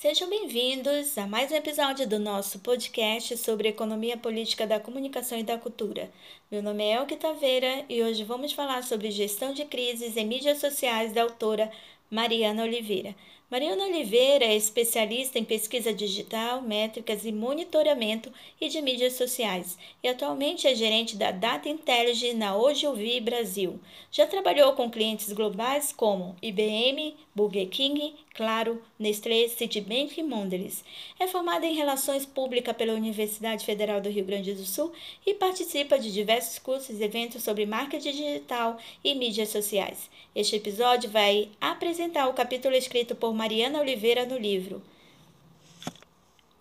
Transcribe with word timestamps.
Sejam 0.00 0.30
bem-vindos 0.30 1.18
a 1.18 1.26
mais 1.26 1.52
um 1.52 1.56
episódio 1.56 2.08
do 2.08 2.18
nosso 2.18 2.58
podcast 2.60 3.36
sobre 3.36 3.68
economia 3.68 4.16
política 4.16 4.66
da 4.66 4.80
comunicação 4.80 5.38
e 5.38 5.42
da 5.42 5.58
cultura. 5.58 6.10
Meu 6.50 6.62
nome 6.62 6.82
é 6.82 6.94
Elke 6.94 7.16
Taveira 7.16 7.84
e 7.86 8.02
hoje 8.02 8.24
vamos 8.24 8.54
falar 8.54 8.82
sobre 8.82 9.10
gestão 9.10 9.52
de 9.52 9.66
crises 9.66 10.16
em 10.16 10.24
mídias 10.24 10.56
sociais 10.56 11.12
da 11.12 11.20
autora 11.20 11.70
Mariana 12.10 12.62
Oliveira. 12.62 13.14
Mariana 13.50 13.86
Oliveira 13.86 14.44
é 14.44 14.54
especialista 14.54 15.36
em 15.36 15.44
pesquisa 15.44 15.92
digital, 15.92 16.62
métricas 16.62 17.24
e 17.24 17.32
monitoramento 17.32 18.32
e 18.60 18.68
de 18.68 18.80
mídias 18.80 19.14
sociais 19.14 19.76
e 20.00 20.06
atualmente 20.06 20.68
é 20.68 20.74
gerente 20.74 21.16
da 21.16 21.32
Data 21.32 21.68
Intelligence 21.68 22.36
na 22.36 22.56
Ogilvy 22.56 23.18
Brasil. 23.20 23.80
Já 24.12 24.24
trabalhou 24.24 24.74
com 24.74 24.88
clientes 24.88 25.32
globais 25.32 25.92
como 25.92 26.36
IBM, 26.40 27.16
Burger 27.34 27.68
King, 27.68 28.14
Claro, 28.34 28.80
Nestlé, 28.98 29.48
Citibank 29.48 30.18
e 30.18 30.22
Mondelez. 30.22 30.84
É 31.18 31.26
formada 31.26 31.66
em 31.66 31.74
Relações 31.74 32.24
Públicas 32.24 32.76
pela 32.76 32.94
Universidade 32.94 33.66
Federal 33.66 34.00
do 34.00 34.08
Rio 34.08 34.24
Grande 34.24 34.54
do 34.54 34.64
Sul 34.64 34.92
e 35.26 35.34
participa 35.34 35.98
de 35.98 36.12
diversos 36.12 36.58
cursos 36.58 37.00
e 37.00 37.02
eventos 37.02 37.42
sobre 37.42 37.66
marketing 37.66 38.12
digital 38.12 38.78
e 39.02 39.14
mídias 39.14 39.48
sociais. 39.48 40.08
Este 40.34 40.56
episódio 40.56 41.10
vai 41.10 41.50
apresentar 41.60 42.28
o 42.28 42.32
capítulo 42.32 42.74
escrito 42.76 43.16
por 43.16 43.34
Mariana 43.40 43.80
Oliveira 43.80 44.26
no 44.26 44.36
livro 44.36 44.82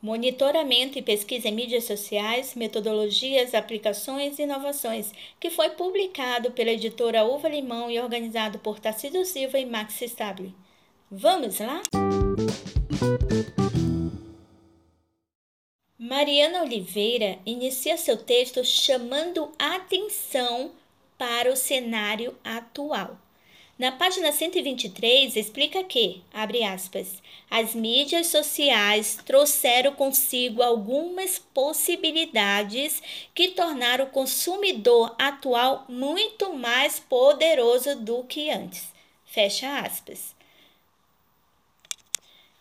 Monitoramento 0.01 0.97
e 0.97 1.01
pesquisa 1.01 1.49
em 1.49 1.51
mídias 1.51 1.83
sociais, 1.83 2.55
metodologias, 2.55 3.53
aplicações 3.53 4.39
e 4.39 4.43
inovações, 4.43 5.11
que 5.41 5.49
foi 5.49 5.71
publicado 5.71 6.51
pela 6.51 6.71
editora 6.71 7.25
Uva 7.25 7.49
Limão 7.49 7.91
e 7.91 7.99
organizado 7.99 8.59
por 8.59 8.79
Tarcísio 8.79 9.25
Silva 9.25 9.59
e 9.59 9.65
Max 9.65 10.01
Stable. 10.01 10.55
Vamos 11.11 11.59
lá? 11.59 11.81
Mariana 15.97 16.63
Oliveira 16.63 17.39
inicia 17.45 17.97
seu 17.97 18.15
texto 18.15 18.63
chamando 18.63 19.51
atenção 19.59 20.71
para 21.17 21.51
o 21.51 21.57
cenário 21.57 22.33
atual. 22.41 23.17
Na 23.79 23.93
página 23.93 24.33
123, 24.33 25.37
explica 25.37 25.81
que, 25.85 26.21
abre 26.33 26.65
aspas, 26.65 27.23
as 27.49 27.73
mídias 27.73 28.27
sociais 28.27 29.17
trouxeram 29.25 29.93
consigo 29.93 30.61
algumas 30.61 31.39
possibilidades 31.39 33.01
que 33.33 33.51
tornaram 33.51 34.03
o 34.03 34.09
consumidor 34.09 35.15
atual 35.17 35.85
muito 35.87 36.53
mais 36.53 36.99
poderoso 36.99 37.95
do 37.95 38.21
que 38.25 38.49
antes. 38.49 38.89
Fecha 39.25 39.79
aspas. 39.79 40.35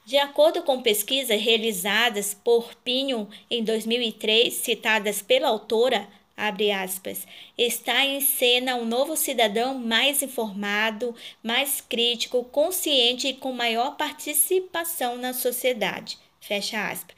De 0.06 0.18
acordo 0.18 0.62
com 0.62 0.80
pesquisas 0.80 1.42
realizadas 1.42 2.32
por 2.32 2.76
Pinho 2.76 3.28
em 3.50 3.64
2003, 3.64 4.54
citadas 4.54 5.20
pela 5.20 5.48
autora, 5.48 6.08
abre 6.38 6.70
aspas, 6.70 7.26
está 7.58 8.04
em 8.04 8.20
cena 8.20 8.76
um 8.76 8.84
novo 8.84 9.16
cidadão 9.16 9.76
mais 9.76 10.22
informado, 10.22 11.14
mais 11.42 11.80
crítico, 11.80 12.44
consciente 12.44 13.26
e 13.28 13.34
com 13.34 13.52
maior 13.52 13.96
participação 13.96 15.16
na 15.18 15.34
sociedade. 15.34 16.16
Fecha 16.40 16.88
aspas. 16.88 17.17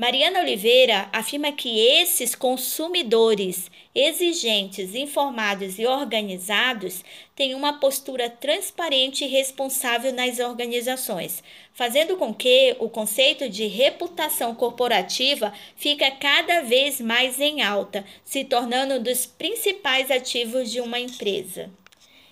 Mariana 0.00 0.40
Oliveira 0.40 1.10
afirma 1.12 1.52
que 1.52 1.78
esses 1.78 2.34
consumidores 2.34 3.70
exigentes, 3.94 4.94
informados 4.94 5.78
e 5.78 5.86
organizados 5.86 7.04
têm 7.36 7.54
uma 7.54 7.78
postura 7.78 8.30
transparente 8.30 9.26
e 9.26 9.28
responsável 9.28 10.10
nas 10.10 10.38
organizações, 10.38 11.44
fazendo 11.74 12.16
com 12.16 12.32
que 12.32 12.74
o 12.78 12.88
conceito 12.88 13.46
de 13.50 13.66
reputação 13.66 14.54
corporativa 14.54 15.52
fica 15.76 16.10
cada 16.10 16.62
vez 16.62 16.98
mais 16.98 17.38
em 17.38 17.60
alta, 17.60 18.02
se 18.24 18.42
tornando 18.42 18.94
um 18.94 19.02
dos 19.02 19.26
principais 19.26 20.10
ativos 20.10 20.72
de 20.72 20.80
uma 20.80 20.98
empresa. 20.98 21.68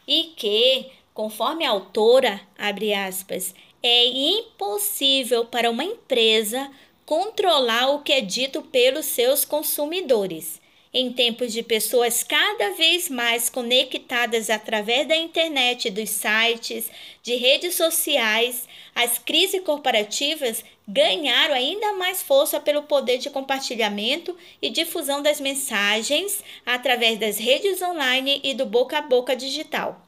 E 0.07 0.33
que, 0.35 0.87
conforme 1.13 1.67
a 1.67 1.71
autora, 1.71 2.41
abre 2.57 2.95
aspas, 2.95 3.55
é 3.83 4.07
impossível 4.07 5.45
para 5.45 5.71
uma 5.71 5.85
empresa 5.85 6.71
controlar 7.09 7.89
o 7.89 8.03
que 8.03 8.13
é 8.13 8.21
dito 8.21 8.61
pelos 8.61 9.07
seus 9.07 9.43
consumidores. 9.43 10.61
Em 10.93 11.11
tempos 11.11 11.55
de 11.55 11.63
pessoas 11.63 12.23
cada 12.23 12.75
vez 12.75 13.09
mais 13.09 13.49
conectadas 13.49 14.51
através 14.51 15.09
da 15.09 15.17
internet, 15.17 15.89
dos 15.89 16.11
sites, 16.11 16.91
de 17.23 17.35
redes 17.37 17.77
sociais, 17.77 18.69
as 18.95 19.17
crises 19.17 19.63
corporativas 19.63 20.63
ganharam 20.87 21.55
ainda 21.55 21.95
mais 21.95 22.23
força 22.23 22.61
pelo 22.61 22.83
poder 22.83 23.17
de 23.17 23.31
compartilhamento 23.31 24.37
e 24.61 24.69
difusão 24.69 25.23
das 25.23 25.41
mensagens 25.41 26.45
através 26.67 27.19
das 27.19 27.39
redes 27.39 27.81
online 27.81 28.39
e 28.45 28.53
do 28.53 28.67
boca 28.67 28.99
a 28.99 29.03
boca 29.03 29.35
digital. 29.35 30.07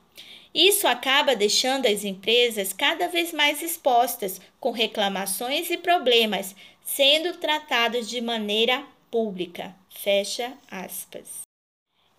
Isso 0.53 0.89
acaba 0.89 1.37
deixando 1.37 1.87
as 1.87 2.03
empresas 2.05 2.73
cada 2.73 3.07
vez 3.07 3.33
mais 3.33 3.63
expostas, 3.63 4.41
com 4.59 4.73
reclamações 4.73 5.71
e 5.71 5.77
problemas 5.77 6.57
sendo 6.85 7.39
tratados 7.39 8.09
de 8.09 8.21
maneira 8.21 8.87
pública. 9.11 9.75
Fecha 9.89 10.57
aspas. 10.71 11.50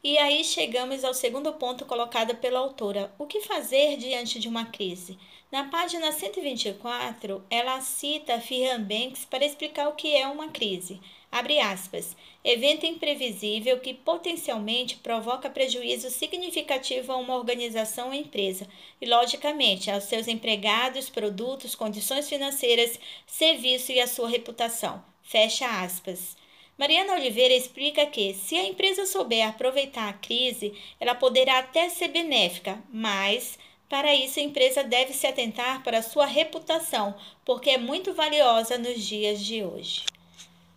E 0.03 0.17
aí 0.17 0.43
chegamos 0.43 1.03
ao 1.03 1.13
segundo 1.13 1.53
ponto 1.53 1.85
colocado 1.85 2.35
pela 2.37 2.57
autora: 2.57 3.13
o 3.19 3.27
que 3.27 3.41
fazer 3.41 3.97
diante 3.97 4.39
de 4.39 4.47
uma 4.47 4.65
crise? 4.65 5.15
Na 5.51 5.65
página 5.65 6.11
124, 6.11 7.43
ela 7.51 7.79
cita 7.81 8.41
Fihan 8.41 8.81
Banks 8.81 9.25
para 9.25 9.45
explicar 9.45 9.89
o 9.89 9.93
que 9.93 10.15
é 10.15 10.25
uma 10.27 10.47
crise. 10.47 10.99
Abre 11.31 11.59
aspas. 11.59 12.15
Evento 12.43 12.83
imprevisível 12.85 13.79
que 13.79 13.93
potencialmente 13.93 14.95
provoca 14.97 15.51
prejuízo 15.51 16.09
significativo 16.09 17.11
a 17.11 17.17
uma 17.17 17.35
organização 17.35 18.07
ou 18.07 18.13
empresa 18.13 18.67
e, 18.99 19.05
logicamente, 19.05 19.91
aos 19.91 20.05
seus 20.05 20.27
empregados, 20.27 21.09
produtos, 21.09 21.75
condições 21.75 22.27
financeiras, 22.27 22.99
serviço 23.27 23.91
e 23.91 23.99
a 23.99 24.07
sua 24.07 24.27
reputação. 24.27 25.03
Fecha 25.21 25.67
aspas. 25.83 26.40
Mariana 26.81 27.13
Oliveira 27.13 27.53
explica 27.53 28.07
que, 28.07 28.33
se 28.33 28.57
a 28.57 28.67
empresa 28.67 29.05
souber 29.05 29.47
aproveitar 29.47 30.09
a 30.09 30.13
crise, 30.13 30.73
ela 30.99 31.13
poderá 31.13 31.59
até 31.59 31.87
ser 31.89 32.07
benéfica, 32.07 32.81
mas 32.91 33.59
para 33.87 34.15
isso 34.15 34.39
a 34.39 34.41
empresa 34.41 34.83
deve 34.83 35.13
se 35.13 35.27
atentar 35.27 35.83
para 35.83 36.01
sua 36.01 36.25
reputação, 36.25 37.13
porque 37.45 37.69
é 37.69 37.77
muito 37.77 38.15
valiosa 38.15 38.79
nos 38.79 38.99
dias 39.05 39.39
de 39.45 39.63
hoje. 39.63 40.05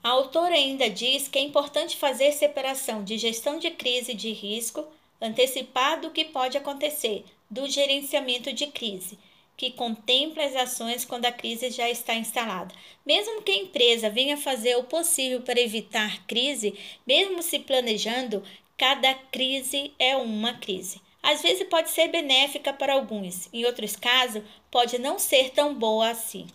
A 0.03 0.11
autora 0.11 0.55
ainda 0.55 0.91
diz 0.91 1.27
que 1.27 1.39
é 1.39 1.41
importante 1.41 1.97
fazer 1.97 2.33
separação 2.33 3.03
de 3.03 3.17
gestão 3.17 3.59
de 3.59 3.71
crise 3.71 4.13
de 4.13 4.31
risco, 4.31 4.87
antecipar 5.19 6.03
do 6.03 6.11
que 6.11 6.27
pode 6.27 6.59
acontecer, 6.59 7.25
do 7.49 7.67
gerenciamento 7.67 8.53
de 8.53 8.67
crise, 8.67 9.19
que 9.57 9.71
contempla 9.71 10.45
as 10.45 10.57
ações 10.57 11.05
quando 11.05 11.27
a 11.27 11.33
crise 11.33 11.71
já 11.71 11.89
está 11.89 12.15
instalada. 12.15 12.75
Mesmo 13.07 13.43
que 13.43 13.53
a 13.53 13.57
empresa 13.57 14.11
venha 14.11 14.37
fazer 14.37 14.77
o 14.77 14.85
possível 14.85 15.41
para 15.43 15.61
evitar 15.61 16.25
crise, 16.27 16.75
mesmo 17.07 17.43
se 17.43 17.59
planejando, 17.59 18.43
cada 18.77 19.15
crise 19.15 19.93
é 19.99 20.17
uma 20.17 20.55
crise. 20.55 21.01
Às 21.23 21.41
vezes 21.41 21.67
pode 21.69 21.91
ser 21.91 22.09
benéfica 22.09 22.73
para 22.73 22.93
alguns, 22.93 23.49
em 23.53 23.65
outros 23.65 23.97
casos, 23.97 24.43
pode 24.71 24.99
não 24.99 25.19
ser 25.19 25.51
tão 25.51 25.75
boa 25.75 26.11
assim. 26.11 26.47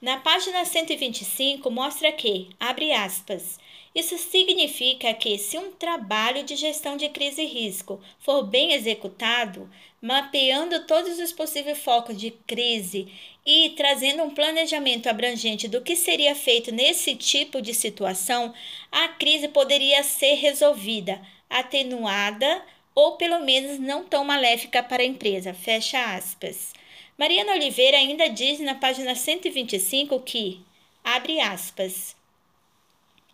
Na 0.00 0.18
página 0.18 0.64
125 0.64 1.70
mostra 1.70 2.12
que, 2.12 2.50
abre 2.60 2.92
aspas, 2.92 3.58
isso 3.98 4.16
significa 4.18 5.12
que, 5.14 5.36
se 5.38 5.58
um 5.58 5.72
trabalho 5.72 6.44
de 6.44 6.54
gestão 6.56 6.96
de 6.96 7.08
crise 7.08 7.42
e 7.42 7.46
risco 7.46 8.00
for 8.20 8.42
bem 8.44 8.72
executado, 8.72 9.68
mapeando 10.00 10.86
todos 10.86 11.18
os 11.18 11.32
possíveis 11.32 11.78
focos 11.78 12.16
de 12.16 12.30
crise 12.46 13.08
e 13.44 13.70
trazendo 13.70 14.22
um 14.22 14.30
planejamento 14.30 15.08
abrangente 15.08 15.66
do 15.66 15.80
que 15.80 15.96
seria 15.96 16.34
feito 16.34 16.70
nesse 16.70 17.16
tipo 17.16 17.60
de 17.60 17.74
situação, 17.74 18.54
a 18.92 19.08
crise 19.08 19.48
poderia 19.48 20.02
ser 20.02 20.34
resolvida, 20.34 21.20
atenuada 21.48 22.62
ou 22.94 23.16
pelo 23.16 23.40
menos 23.40 23.78
não 23.78 24.04
tão 24.04 24.24
maléfica 24.24 24.82
para 24.82 25.02
a 25.02 25.06
empresa. 25.06 25.54
Fecha 25.54 26.14
aspas. 26.14 26.72
Mariana 27.16 27.52
Oliveira 27.52 27.96
ainda 27.96 28.28
diz 28.28 28.60
na 28.60 28.74
página 28.74 29.14
125 29.14 30.20
que, 30.20 30.60
abre 31.04 31.40
aspas, 31.40 32.17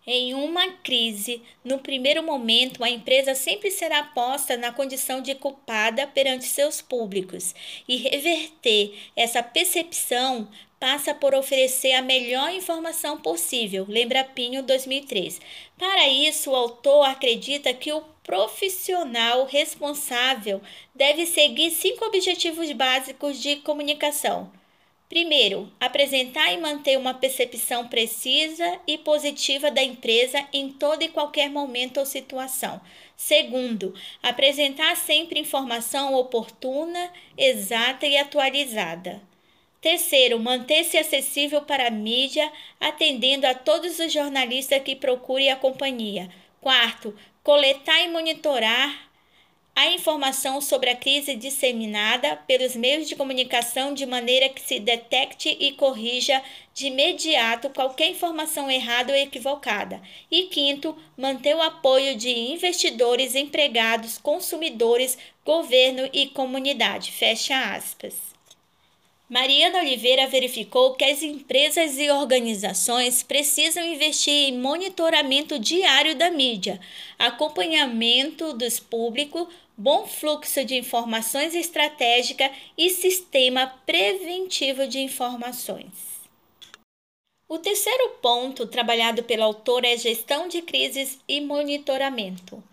em 0.07 0.33
uma 0.33 0.67
crise, 0.83 1.41
no 1.63 1.79
primeiro 1.79 2.21
momento, 2.21 2.83
a 2.83 2.89
empresa 2.89 3.33
sempre 3.33 3.71
será 3.71 4.03
posta 4.03 4.55
na 4.55 4.71
condição 4.71 5.21
de 5.21 5.33
culpada 5.35 6.05
perante 6.05 6.45
seus 6.45 6.81
públicos, 6.81 7.55
e 7.87 7.97
reverter 7.97 8.93
essa 9.15 9.41
percepção 9.41 10.47
passa 10.79 11.13
por 11.15 11.33
oferecer 11.33 11.93
a 11.93 12.01
melhor 12.01 12.53
informação 12.53 13.17
possível, 13.17 13.85
lembra 13.89 14.23
Pinho 14.23 14.61
2003. 14.61 15.41
Para 15.77 16.07
isso, 16.07 16.51
o 16.51 16.55
autor 16.55 17.05
acredita 17.05 17.73
que 17.73 17.91
o 17.91 18.03
profissional 18.23 19.45
responsável 19.45 20.61
deve 20.93 21.25
seguir 21.25 21.71
cinco 21.71 22.05
objetivos 22.05 22.71
básicos 22.71 23.41
de 23.41 23.57
comunicação. 23.57 24.51
Primeiro, 25.15 25.71
apresentar 25.79 26.51
e 26.51 26.57
manter 26.57 26.97
uma 26.97 27.13
percepção 27.13 27.87
precisa 27.87 28.81
e 28.85 28.97
positiva 28.97 29.71
da 29.71 29.81
empresa 29.81 30.45
em 30.51 30.69
todo 30.69 31.03
e 31.03 31.07
qualquer 31.07 31.49
momento 31.49 32.01
ou 32.01 32.05
situação. 32.05 32.81
Segundo, 33.15 33.95
apresentar 34.21 34.93
sempre 34.97 35.39
informação 35.39 36.13
oportuna, 36.15 37.13
exata 37.37 38.05
e 38.05 38.17
atualizada. 38.17 39.21
Terceiro, 39.79 40.37
manter-se 40.37 40.97
acessível 40.97 41.61
para 41.61 41.87
a 41.87 41.91
mídia, 41.91 42.51
atendendo 42.77 43.47
a 43.47 43.53
todos 43.53 43.97
os 43.99 44.11
jornalistas 44.11 44.83
que 44.83 44.97
procurem 44.97 45.49
a 45.49 45.55
companhia. 45.55 46.29
Quarto, 46.59 47.15
coletar 47.41 48.01
e 48.01 48.09
monitorar 48.09 49.04
a 49.75 49.91
informação 49.91 50.61
sobre 50.61 50.89
a 50.89 50.95
crise 50.95 51.35
disseminada 51.35 52.37
pelos 52.47 52.77
meios 52.77 53.09
de 53.09 53.15
comunicação 53.15 53.93
de 53.93 54.05
maneira 54.05 54.47
que 54.47 54.61
se 54.61 54.79
detecte 54.79 55.49
e 55.59 55.73
corrija 55.73 56.41
de 56.73 56.87
imediato 56.87 57.69
qualquer 57.69 58.09
informação 58.09 58.71
errada 58.71 59.11
ou 59.11 59.19
equivocada. 59.19 60.01
E 60.31 60.43
quinto, 60.43 60.97
manter 61.17 61.55
o 61.55 61.61
apoio 61.61 62.15
de 62.15 62.29
investidores, 62.29 63.35
empregados, 63.35 64.17
consumidores, 64.17 65.17
governo 65.45 66.09
e 66.13 66.27
comunidade. 66.27 67.11
Fecha 67.11 67.75
aspas. 67.75 68.33
Mariana 69.27 69.79
Oliveira 69.79 70.27
verificou 70.27 70.93
que 70.93 71.03
as 71.03 71.23
empresas 71.23 71.97
e 71.97 72.11
organizações 72.11 73.23
precisam 73.23 73.83
investir 73.83 74.49
em 74.49 74.59
monitoramento 74.59 75.57
diário 75.57 76.15
da 76.15 76.29
mídia, 76.29 76.79
acompanhamento 77.17 78.53
dos 78.53 78.79
públicos, 78.79 79.47
bom 79.77 80.07
fluxo 80.07 80.63
de 80.63 80.75
informações 80.75 81.53
estratégicas 81.53 82.51
e 82.77 82.89
sistema 82.89 83.67
preventivo 83.85 84.87
de 84.87 84.99
informações. 84.99 86.15
O 87.47 87.59
terceiro 87.59 88.17
ponto 88.21 88.65
trabalhado 88.65 89.23
pela 89.23 89.45
autora 89.45 89.87
é 89.87 89.97
gestão 89.97 90.47
de 90.47 90.61
crises 90.61 91.19
e 91.27 91.39
monitoramento. 91.41 92.63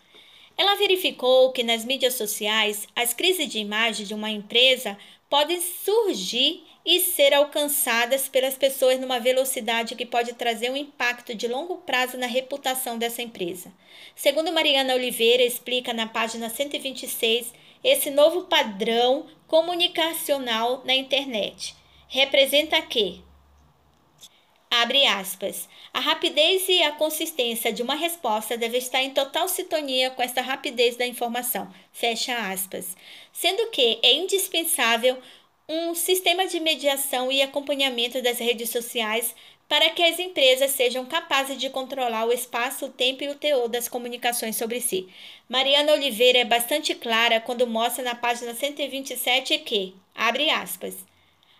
Ela 0.56 0.76
verificou 0.76 1.52
que 1.52 1.62
nas 1.62 1.84
mídias 1.84 2.14
sociais, 2.14 2.87
as 2.94 3.12
crises 3.12 3.49
de 3.49 3.58
imagem 3.58 4.06
de 4.06 4.14
uma 4.14 4.31
empresa 4.31 4.96
podem 5.28 5.60
surgir 5.60 6.62
e 6.84 7.00
ser 7.00 7.32
alcançadas 7.32 8.29
pelas 8.29 8.56
pessoas 8.56 9.00
numa 9.00 9.20
velocidade 9.20 9.94
que 9.94 10.05
pode 10.05 10.32
trazer 10.34 10.70
um 10.70 10.76
impacto 10.76 11.34
de 11.34 11.46
longo 11.46 11.79
prazo 11.79 12.17
na 12.19 12.26
reputação 12.26 12.99
dessa 12.99 13.23
empresa. 13.23 13.73
Segundo 14.17 14.52
Mariana 14.52 14.94
Oliveira 14.94 15.43
explica 15.43 15.93
na 15.93 16.06
página 16.06 16.50
126, 16.50 17.52
esse 17.84 18.11
novo 18.11 18.43
padrão 18.43 19.26
comunicacional 19.46 20.82
na 20.84 20.94
internet 20.94 21.75
representa 22.08 22.81
que 22.82 23.23
Abre 24.73 25.05
aspas. 25.05 25.69
A 25.93 26.00
rapidez 26.00 26.67
e 26.67 26.82
a 26.82 26.93
consistência 26.93 27.70
de 27.70 27.82
uma 27.82 27.94
resposta 27.94 28.56
deve 28.56 28.78
estar 28.78 29.02
em 29.02 29.11
total 29.11 29.46
sintonia 29.46 30.08
com 30.08 30.23
esta 30.23 30.40
rapidez 30.40 30.96
da 30.96 31.06
informação. 31.06 31.70
Fecha 31.93 32.35
aspas. 32.50 32.96
Sendo 33.35 33.69
que 33.69 33.99
é 34.02 34.14
indispensável 34.14 35.19
um 35.69 35.94
sistema 35.94 36.47
de 36.47 36.61
mediação 36.61 37.31
e 37.31 37.43
acompanhamento 37.43 38.20
das 38.23 38.38
redes 38.38 38.70
sociais 38.70 39.35
para 39.69 39.88
que 39.91 40.03
as 40.03 40.19
empresas 40.19 40.73
sejam 40.73 41.06
capazes 41.06 41.56
de 41.56 41.70
controlar 41.70 42.26
o 42.26 42.32
espaço, 42.32 42.87
o 42.87 42.91
tempo 42.91 43.25
e 43.25 43.29
o 43.29 43.35
teor 43.35 43.69
das 43.69 43.88
comunicações 43.88 44.56
sobre 44.56 44.81
si. 44.81 45.09
Mariana 45.49 45.93
Oliveira 45.93 46.41
é 46.41 46.44
bastante 46.44 46.94
clara 46.94 47.41
quando 47.41 47.67
mostra 47.67 48.05
na 48.05 48.14
página 48.14 48.55
127 48.55 49.59
que, 49.61 49.94
abre 50.14 50.50
aspas, 50.50 50.97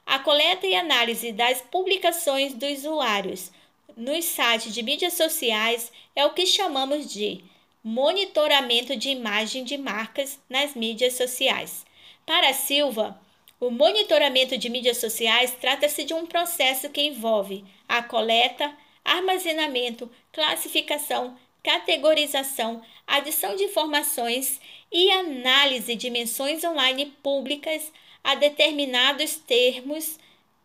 a 0.05 0.19
coleta 0.19 0.67
e 0.67 0.75
análise 0.75 1.33
das 1.33 1.63
publicações 1.63 2.53
dos 2.53 2.81
usuários 2.81 3.51
nos 3.97 4.25
sites 4.25 4.73
de 4.73 4.83
mídias 4.83 5.15
sociais 5.15 5.93
é 6.15 6.25
o 6.25 6.33
que 6.33 6.47
chamamos 6.47 7.13
de 7.13 7.45
monitoramento 7.85 8.97
de 8.97 9.11
imagem 9.11 9.65
de 9.65 9.77
marcas 9.77 10.39
nas 10.49 10.75
mídias 10.75 11.15
sociais. 11.15 11.85
Para 12.25 12.53
Silva, 12.53 13.19
o 13.63 13.71
monitoramento 13.71 14.59
de 14.59 14.69
mídias 14.69 14.97
sociais 14.97 15.57
trata-se 15.61 16.03
de 16.03 16.13
um 16.13 16.27
processo 16.27 16.91
que 16.91 17.01
envolve 17.01 17.65
a 17.89 18.03
coleta, 18.03 18.77
armazenamento, 19.05 20.11
classificação, 20.33 21.39
categorização, 21.63 22.83
adição 23.07 23.55
de 23.55 23.63
informações 23.63 24.61
e 24.91 25.13
análise 25.13 25.95
de 25.95 26.11
menções 26.11 26.65
online 26.65 27.15
públicas 27.23 27.93
a 28.25 28.35
determinados 28.35 29.37
termos 29.37 30.19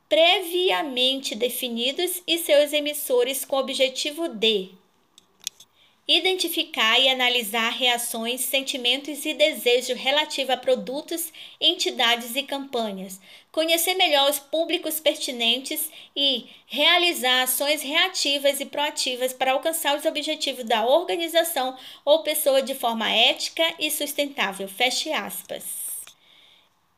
previamente 0.09 1.35
definidos 1.35 2.23
e 2.25 2.39
seus 2.39 2.73
emissores 2.73 3.45
com 3.45 3.57
o 3.57 3.59
objetivo 3.59 4.27
de 4.27 4.71
identificar 6.07 6.98
e 7.00 7.09
analisar 7.09 7.69
reações, 7.69 8.42
sentimentos 8.42 9.25
e 9.25 9.33
desejos 9.33 9.98
relativos 9.98 10.51
a 10.51 10.57
produtos, 10.57 11.33
entidades 11.59 12.36
e 12.36 12.44
campanhas, 12.44 13.19
conhecer 13.51 13.95
melhor 13.95 14.30
os 14.30 14.39
públicos 14.39 15.00
pertinentes 15.00 15.92
e 16.15 16.45
realizar 16.65 17.44
ações 17.44 17.81
reativas 17.81 18.59
e 18.62 18.65
proativas 18.65 19.33
para 19.33 19.51
alcançar 19.51 19.98
os 19.98 20.06
objetivos 20.06 20.63
da 20.63 20.86
organização 20.86 21.77
ou 22.06 22.24
pessoa 22.24 22.62
de 22.62 22.74
forma 22.74 23.12
ética 23.12 23.74
e 23.77 23.92
sustentável. 23.92 24.68
Feche 24.68 25.12
aspas. 25.12 25.87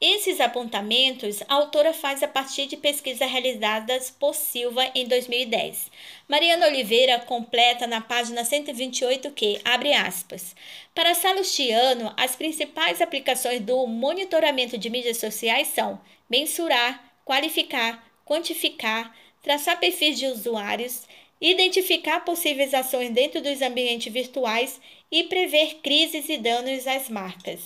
Esses 0.02 0.40
apontamentos 0.40 1.44
a 1.46 1.56
autora 1.56 1.94
faz 1.94 2.24
a 2.24 2.28
partir 2.28 2.68
de 2.68 2.78
pesquisas 2.78 3.30
realizadas 3.30 4.10
por 4.10 4.34
Silva 4.34 4.90
em 4.96 5.06
2010. 5.06 5.92
Mariana 6.26 6.68
Oliveira 6.68 7.20
completa 7.20 7.86
na 7.86 8.00
página 8.00 8.46
128 8.46 9.30
que, 9.32 9.60
abre 9.66 9.92
aspas, 9.92 10.56
para 10.96 11.14
Salustiano, 11.14 12.14
as 12.16 12.34
principais 12.34 13.02
aplicações 13.02 13.60
do 13.60 13.86
monitoramento 13.88 14.78
de 14.78 14.90
mídias 14.90 15.18
sociais 15.18 15.68
são 15.68 16.00
mensurar, 16.30 17.04
qualificar, 17.26 18.02
quantificar, 18.24 19.14
traçar 19.44 19.82
perfis 19.82 20.18
de 20.18 20.28
usuários, 20.28 21.02
identificar 21.42 22.22
possíveis 22.22 22.74
ações 22.74 23.12
dentro 23.12 23.42
dos 23.42 23.62
ambientes 23.62 24.14
virtuais 24.14 24.80
e 25.12 25.26
prever 25.26 25.80
crises 25.84 26.30
e 26.30 26.38
danos 26.38 26.88
às 26.88 27.10
marcas. 27.10 27.60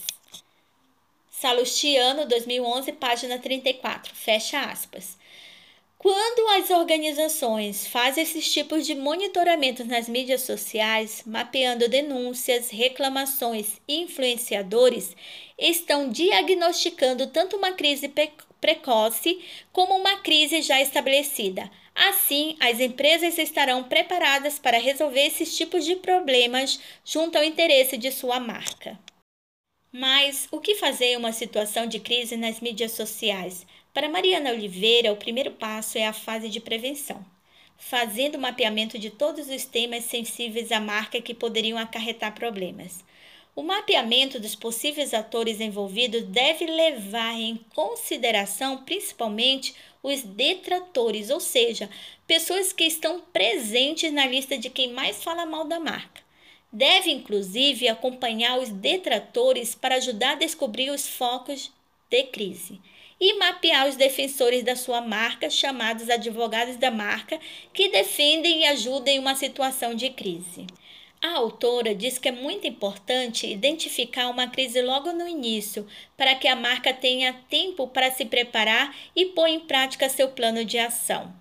Salustiano, 1.36 2.26
2011, 2.26 2.92
página 2.94 3.40
34, 3.40 4.16
fecha 4.16 4.62
aspas. 4.62 5.18
Quando 5.98 6.48
as 6.50 6.70
organizações 6.70 7.88
fazem 7.88 8.24
esses 8.24 8.50
tipos 8.54 8.86
de 8.86 8.94
monitoramento 8.94 9.84
nas 9.84 10.08
mídias 10.08 10.42
sociais, 10.42 11.24
mapeando 11.26 11.90
denúncias, 11.90 12.70
reclamações 12.70 13.82
e 13.88 14.02
influenciadores, 14.02 15.16
estão 15.58 16.08
diagnosticando 16.08 17.28
tanto 17.28 17.58
uma 17.58 17.74
crise 17.74 18.10
precoce 18.62 19.44
como 19.74 19.96
uma 19.96 20.18
crise 20.20 20.62
já 20.62 20.80
estabelecida. 20.82 21.70
Assim, 21.96 22.56
as 22.60 22.80
empresas 22.80 23.38
estarão 23.38 23.84
preparadas 23.84 24.60
para 24.60 24.78
resolver 24.78 25.26
esses 25.26 25.58
tipos 25.58 25.84
de 25.84 25.96
problemas 25.96 26.80
junto 27.04 27.38
ao 27.38 27.44
interesse 27.44 27.98
de 27.98 28.12
sua 28.12 28.40
marca. 28.40 28.98
Mas 29.96 30.48
o 30.50 30.60
que 30.60 30.74
fazer 30.74 31.06
em 31.06 31.18
uma 31.18 31.32
situação 31.32 31.86
de 31.86 32.00
crise 32.00 32.36
nas 32.36 32.60
mídias 32.60 32.94
sociais? 32.94 33.64
Para 33.94 34.10
Mariana 34.10 34.50
Oliveira, 34.50 35.14
o 35.14 35.16
primeiro 35.16 35.52
passo 35.52 36.00
é 36.00 36.08
a 36.08 36.12
fase 36.12 36.50
de 36.50 36.60
prevenção, 36.60 37.24
fazendo 37.78 38.34
o 38.34 38.42
mapeamento 38.42 38.98
de 38.98 39.12
todos 39.12 39.48
os 39.48 39.66
temas 39.66 40.06
sensíveis 40.06 40.72
à 40.72 40.80
marca 40.80 41.22
que 41.22 41.36
poderiam 41.36 41.78
acarretar 41.78 42.34
problemas. 42.34 43.04
O 43.56 43.62
mapeamento 43.62 44.40
dos 44.40 44.56
possíveis 44.56 45.14
atores 45.14 45.62
envolvidos 45.62 46.24
deve 46.24 46.66
levar 46.66 47.36
em 47.36 47.64
consideração 47.76 48.84
principalmente 48.84 49.76
os 50.02 50.24
detratores, 50.24 51.30
ou 51.30 51.40
seja, 51.40 51.88
pessoas 52.26 52.74
que 52.74 52.84
estão 52.84 53.22
presentes 53.32 54.12
na 54.12 54.26
lista 54.26 54.58
de 54.58 54.72
quem 54.72 54.92
mais 54.92 55.24
fala 55.24 55.46
mal 55.46 55.66
da 55.66 55.80
marca. 55.80 56.23
Deve, 56.74 57.12
inclusive, 57.12 57.88
acompanhar 57.88 58.58
os 58.58 58.70
detratores 58.70 59.76
para 59.76 59.98
ajudar 59.98 60.32
a 60.32 60.40
descobrir 60.40 60.90
os 60.90 61.08
focos 61.08 61.72
de 62.10 62.24
crise 62.24 62.82
e 63.22 63.36
mapear 63.38 63.88
os 63.88 63.96
defensores 63.96 64.64
da 64.64 64.76
sua 64.76 65.00
marca, 65.00 65.52
chamados 65.52 66.10
advogados 66.10 66.76
da 66.76 66.90
marca, 66.90 67.40
que 67.72 67.90
defendem 67.90 68.62
e 68.62 68.66
ajudam 68.66 69.14
em 69.14 69.20
uma 69.20 69.36
situação 69.36 69.94
de 69.94 70.10
crise. 70.10 70.66
A 71.22 71.38
autora 71.38 71.94
diz 71.94 72.18
que 72.18 72.28
é 72.28 72.32
muito 72.32 72.66
importante 72.68 73.48
identificar 73.48 74.30
uma 74.30 74.48
crise 74.48 74.82
logo 74.82 75.14
no 75.14 75.28
início, 75.28 75.88
para 76.18 76.34
que 76.34 76.48
a 76.48 76.56
marca 76.56 76.92
tenha 76.92 77.34
tempo 77.50 77.88
para 77.88 78.12
se 78.12 78.26
preparar 78.26 78.94
e 79.16 79.28
pôr 79.28 79.48
em 79.48 79.60
prática 79.60 80.10
seu 80.10 80.30
plano 80.30 80.66
de 80.66 80.80
ação. 80.80 81.34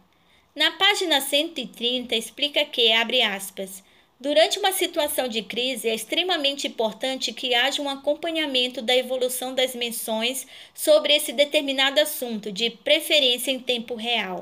Na 0.54 0.72
página 0.72 1.22
130 1.22 2.14
explica 2.14 2.64
que, 2.66 2.92
abre 2.92 3.22
aspas, 3.22 3.82
Durante 4.22 4.60
uma 4.60 4.70
situação 4.70 5.26
de 5.26 5.42
crise, 5.42 5.88
é 5.88 5.94
extremamente 5.96 6.68
importante 6.68 7.32
que 7.32 7.56
haja 7.56 7.82
um 7.82 7.88
acompanhamento 7.88 8.80
da 8.80 8.94
evolução 8.94 9.52
das 9.52 9.74
menções 9.74 10.46
sobre 10.72 11.12
esse 11.12 11.32
determinado 11.32 11.98
assunto, 11.98 12.52
de 12.52 12.70
preferência 12.70 13.50
em 13.50 13.58
tempo 13.58 13.96
real. 13.96 14.38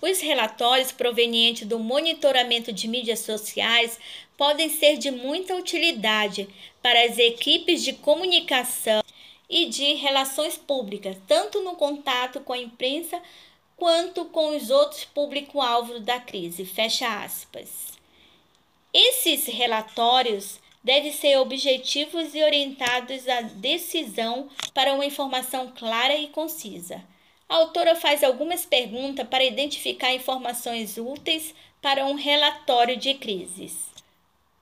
Os 0.00 0.20
relatórios 0.20 0.92
provenientes 0.92 1.66
do 1.66 1.80
monitoramento 1.80 2.72
de 2.72 2.86
mídias 2.86 3.18
sociais 3.18 3.98
podem 4.36 4.68
ser 4.68 4.96
de 4.98 5.10
muita 5.10 5.56
utilidade 5.56 6.48
para 6.80 7.04
as 7.04 7.18
equipes 7.18 7.82
de 7.82 7.94
comunicação 7.94 9.02
e 9.50 9.66
de 9.66 9.94
relações 9.94 10.56
públicas, 10.56 11.16
tanto 11.26 11.60
no 11.60 11.74
contato 11.74 12.38
com 12.38 12.52
a 12.52 12.58
imprensa 12.58 13.20
quanto 13.76 14.26
com 14.26 14.56
os 14.56 14.70
outros 14.70 15.04
público-alvo 15.06 15.98
da 15.98 16.20
crise. 16.20 16.64
Fecha 16.64 17.24
aspas. 17.24 17.91
Esses 18.92 19.46
relatórios 19.46 20.60
devem 20.84 21.12
ser 21.12 21.38
objetivos 21.38 22.34
e 22.34 22.42
orientados 22.42 23.26
à 23.26 23.40
decisão 23.40 24.48
para 24.74 24.92
uma 24.92 25.06
informação 25.06 25.72
clara 25.74 26.14
e 26.16 26.28
concisa. 26.28 27.02
A 27.48 27.56
autora 27.56 27.94
faz 27.94 28.22
algumas 28.22 28.66
perguntas 28.66 29.26
para 29.28 29.44
identificar 29.44 30.12
informações 30.12 30.98
úteis 30.98 31.54
para 31.80 32.04
um 32.04 32.14
relatório 32.14 32.96
de 32.96 33.14
crises. 33.14 33.90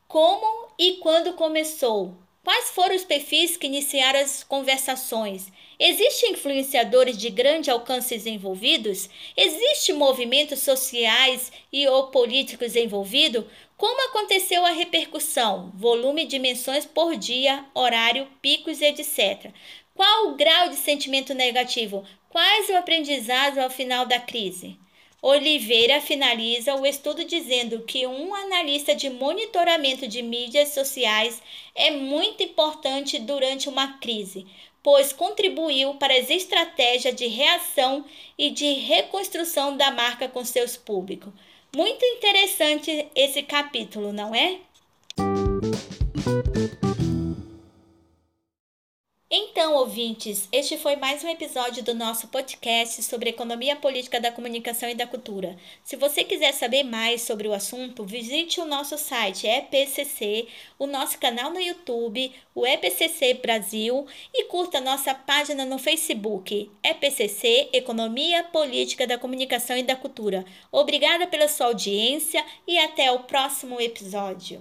Como 0.07 0.69
e 0.79 0.95
quando 0.99 1.35
começou? 1.35 2.15
Quais 2.43 2.71
foram 2.71 2.97
os 2.97 3.05
perfis 3.05 3.59
que 3.59 3.67
iniciaram 3.67 4.19
as 4.19 4.43
conversações? 4.43 5.53
Existem 5.79 6.33
influenciadores 6.33 7.19
de 7.19 7.29
grande 7.29 7.71
alcance 7.71 8.15
envolvidos? 8.29 9.11
Existem 9.37 9.95
movimentos 9.95 10.61
sociais 10.61 11.53
e 11.71 11.87
ou 11.87 12.09
políticos 12.09 12.77
envolvidos? 12.77 13.45
Como 13.77 14.09
aconteceu 14.09 14.65
a 14.65 14.71
repercussão? 14.71 15.71
Volume 15.75 16.25
de 16.25 16.39
menções 16.39 16.87
por 16.87 17.15
dia, 17.15 17.65
horário, 17.75 18.27
picos, 18.41 18.81
etc. 18.81 19.53
Qual 19.95 20.29
o 20.29 20.35
grau 20.35 20.71
de 20.71 20.77
sentimento 20.77 21.35
negativo? 21.35 22.05
Quais 22.31 22.71
o 22.71 22.77
aprendizado 22.77 23.59
ao 23.59 23.69
final 23.69 24.07
da 24.07 24.19
crise? 24.19 24.79
Oliveira 25.23 26.01
finaliza 26.01 26.75
o 26.75 26.87
estudo 26.87 27.25
dizendo 27.25 27.83
que 27.83 28.07
um 28.07 28.35
analista 28.35 28.95
de 28.95 29.11
monitoramento 29.11 30.09
de 30.09 30.23
mídias 30.23 30.71
sociais 30.71 31.43
é 31.75 31.91
muito 31.91 32.43
importante 32.43 33.19
durante 33.19 33.69
uma 33.69 33.99
crise, 33.99 34.47
pois 34.83 35.13
contribuiu 35.13 35.95
para 35.95 36.15
as 36.15 36.31
estratégias 36.31 37.15
de 37.15 37.27
reação 37.27 38.03
e 38.39 38.49
de 38.49 38.73
reconstrução 38.73 39.77
da 39.77 39.91
marca 39.91 40.27
com 40.27 40.43
seus 40.43 40.77
públicos. 40.77 41.31
Muito 41.77 42.03
interessante 42.03 43.07
esse 43.15 43.43
capítulo, 43.43 44.15
não 44.15 44.35
é? 44.35 44.59
Então, 49.33 49.75
ouvintes, 49.75 50.49
este 50.51 50.77
foi 50.77 50.97
mais 50.97 51.23
um 51.23 51.29
episódio 51.29 51.85
do 51.85 51.95
nosso 51.95 52.27
podcast 52.27 53.01
sobre 53.05 53.31
economia 53.31 53.77
política 53.77 54.21
da 54.21 54.33
comunicação 54.33 54.91
e 54.91 54.95
da 54.97 55.07
cultura. 55.07 55.57
Se 55.85 55.95
você 55.95 56.25
quiser 56.25 56.53
saber 56.53 56.83
mais 56.83 57.23
sobre 57.23 57.47
o 57.47 57.53
assunto, 57.53 58.05
visite 58.05 58.61
o 58.61 58.65
nosso 58.65 58.99
site 58.99 59.47
EPCC, 59.47 60.49
o 60.77 60.85
nosso 60.85 61.17
canal 61.17 61.53
no 61.53 61.61
YouTube, 61.61 62.33
o 62.57 62.67
EPCC 62.67 63.35
Brasil 63.35 64.05
e 64.35 64.47
curta 64.47 64.81
nossa 64.81 65.15
página 65.15 65.65
no 65.65 65.79
Facebook, 65.79 66.69
EPCC 66.83 67.69
Economia 67.73 68.43
Política 68.43 69.07
da 69.07 69.17
Comunicação 69.17 69.77
e 69.77 69.85
da 69.85 69.95
Cultura. 69.95 70.45
Obrigada 70.73 71.29
pela 71.29 71.47
sua 71.47 71.67
audiência 71.67 72.45
e 72.67 72.77
até 72.77 73.13
o 73.13 73.21
próximo 73.21 73.81
episódio. 73.81 74.61